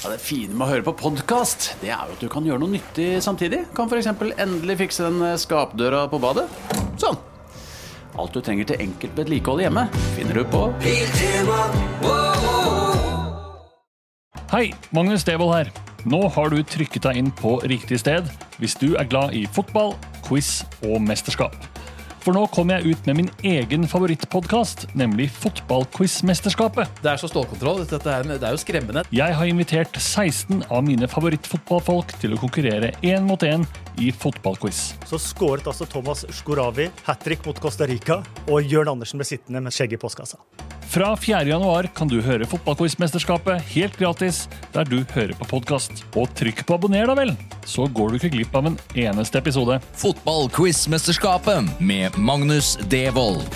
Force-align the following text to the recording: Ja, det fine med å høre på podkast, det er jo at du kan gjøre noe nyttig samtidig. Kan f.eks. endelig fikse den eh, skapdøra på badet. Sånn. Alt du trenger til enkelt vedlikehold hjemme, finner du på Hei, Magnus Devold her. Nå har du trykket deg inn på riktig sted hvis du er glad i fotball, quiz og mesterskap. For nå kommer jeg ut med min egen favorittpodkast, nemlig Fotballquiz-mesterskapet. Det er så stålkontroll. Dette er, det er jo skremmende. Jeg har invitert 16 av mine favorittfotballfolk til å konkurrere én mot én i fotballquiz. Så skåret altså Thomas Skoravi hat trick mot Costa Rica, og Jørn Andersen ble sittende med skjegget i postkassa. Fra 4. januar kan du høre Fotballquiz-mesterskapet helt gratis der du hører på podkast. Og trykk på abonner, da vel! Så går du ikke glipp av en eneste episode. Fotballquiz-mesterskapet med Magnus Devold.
Ja, 0.00 0.08
det 0.08 0.22
fine 0.24 0.54
med 0.56 0.64
å 0.64 0.70
høre 0.70 0.84
på 0.86 0.94
podkast, 0.96 1.74
det 1.82 1.90
er 1.92 2.08
jo 2.08 2.14
at 2.14 2.22
du 2.24 2.28
kan 2.32 2.46
gjøre 2.46 2.62
noe 2.62 2.72
nyttig 2.72 3.18
samtidig. 3.20 3.66
Kan 3.76 3.90
f.eks. 3.90 4.06
endelig 4.40 4.78
fikse 4.80 5.04
den 5.04 5.18
eh, 5.26 5.34
skapdøra 5.36 6.06
på 6.08 6.16
badet. 6.22 6.46
Sånn. 7.02 7.18
Alt 8.16 8.32
du 8.32 8.40
trenger 8.40 8.70
til 8.70 8.80
enkelt 8.80 9.20
vedlikehold 9.20 9.60
hjemme, 9.60 9.84
finner 10.16 10.40
du 10.40 10.46
på 10.48 10.62
Hei, 14.50 14.70
Magnus 14.96 15.26
Devold 15.28 15.52
her. 15.58 15.68
Nå 16.08 16.22
har 16.32 16.48
du 16.48 16.62
trykket 16.64 17.04
deg 17.04 17.20
inn 17.20 17.28
på 17.36 17.58
riktig 17.68 18.00
sted 18.00 18.24
hvis 18.56 18.78
du 18.80 18.94
er 18.96 19.04
glad 19.04 19.36
i 19.36 19.44
fotball, 19.52 19.92
quiz 20.24 20.62
og 20.80 20.96
mesterskap. 21.04 21.52
For 22.20 22.36
nå 22.36 22.42
kommer 22.52 22.76
jeg 22.78 22.92
ut 22.92 23.06
med 23.08 23.16
min 23.16 23.30
egen 23.48 23.86
favorittpodkast, 23.88 24.90
nemlig 24.98 25.30
Fotballquiz-mesterskapet. 25.40 27.00
Det 27.00 27.14
er 27.14 27.20
så 27.20 27.30
stålkontroll. 27.30 27.86
Dette 27.88 28.12
er, 28.12 28.28
det 28.28 28.44
er 28.44 28.56
jo 28.56 28.60
skremmende. 28.60 29.06
Jeg 29.14 29.36
har 29.38 29.48
invitert 29.48 29.96
16 29.96 30.66
av 30.68 30.84
mine 30.84 31.08
favorittfotballfolk 31.08 32.12
til 32.20 32.36
å 32.36 32.40
konkurrere 32.42 32.92
én 33.00 33.24
mot 33.24 33.40
én 33.46 33.64
i 34.00 34.10
fotballquiz. 34.12 34.82
Så 35.08 35.20
skåret 35.22 35.68
altså 35.70 35.88
Thomas 35.88 36.26
Skoravi 36.42 36.90
hat 37.08 37.24
trick 37.24 37.48
mot 37.48 37.56
Costa 37.60 37.88
Rica, 37.88 38.20
og 38.48 38.68
Jørn 38.68 38.92
Andersen 38.92 39.20
ble 39.20 39.28
sittende 39.28 39.64
med 39.64 39.72
skjegget 39.72 39.96
i 39.96 40.04
postkassa. 40.04 40.40
Fra 40.90 41.16
4. 41.16 41.48
januar 41.48 41.86
kan 41.94 42.08
du 42.10 42.16
høre 42.18 42.48
Fotballquiz-mesterskapet 42.50 43.62
helt 43.76 43.94
gratis 43.94 44.40
der 44.74 44.88
du 44.90 44.96
hører 45.14 45.36
på 45.38 45.46
podkast. 45.52 46.02
Og 46.18 46.26
trykk 46.34 46.64
på 46.66 46.80
abonner, 46.80 47.06
da 47.06 47.14
vel! 47.14 47.30
Så 47.62 47.86
går 47.94 48.10
du 48.10 48.18
ikke 48.18 48.32
glipp 48.34 48.58
av 48.58 48.72
en 48.72 48.78
eneste 48.98 49.38
episode. 49.38 49.78
Fotballquiz-mesterskapet 50.02 51.76
med 51.78 52.18
Magnus 52.18 52.74
Devold. 52.90 53.46